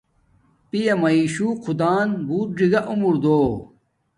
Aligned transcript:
پیا 0.69 0.93
میشو 1.01 1.47
خدان 1.63 2.07
بوت 2.27 2.49
ڎگہ 2.57 2.81
عمر 2.91 3.13
دو 3.23 3.39